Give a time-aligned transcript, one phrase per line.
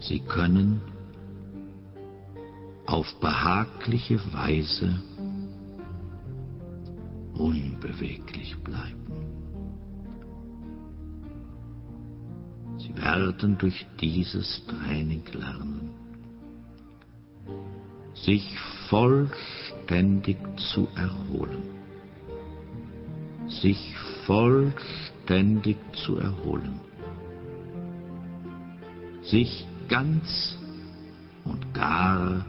[0.00, 0.80] Sie können
[2.86, 5.02] auf behagliche Weise
[7.34, 8.96] unbeweglich bleiben.
[12.78, 15.89] Sie werden durch dieses Training lernen,
[18.30, 18.56] sich
[18.88, 21.64] vollständig zu erholen.
[23.48, 23.92] Sich
[24.24, 26.78] vollständig zu erholen.
[29.22, 30.56] Sich ganz
[31.44, 32.46] und gar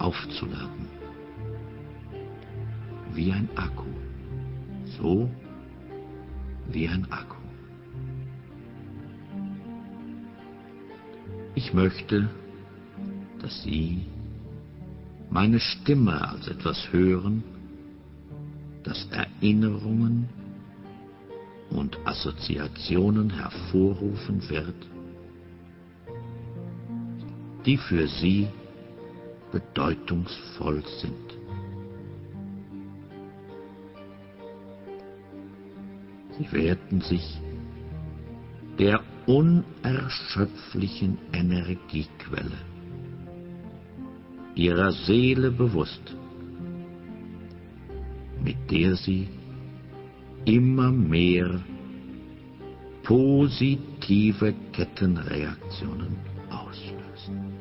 [0.00, 0.88] aufzuladen.
[3.12, 3.86] Wie ein Akku.
[4.98, 5.30] So
[6.72, 7.36] wie ein Akku.
[11.54, 12.28] Ich möchte,
[13.40, 14.08] dass Sie
[15.34, 17.42] meine Stimme als etwas hören,
[18.84, 20.28] das Erinnerungen
[21.70, 24.76] und Assoziationen hervorrufen wird,
[27.66, 28.46] die für Sie
[29.50, 31.34] bedeutungsvoll sind.
[36.38, 37.40] Sie werden sich
[38.78, 42.73] der unerschöpflichen Energiequelle
[44.54, 46.16] ihrer Seele bewusst,
[48.42, 49.28] mit der sie
[50.44, 51.60] immer mehr
[53.02, 56.16] positive Kettenreaktionen
[56.50, 57.54] auslösen.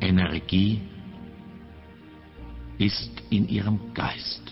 [0.00, 0.80] Energie
[2.78, 4.42] ist in ihrem Geist.